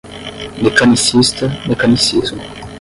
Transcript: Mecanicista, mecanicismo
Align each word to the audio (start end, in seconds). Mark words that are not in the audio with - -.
Mecanicista, 0.63 1.45
mecanicismo 1.69 2.41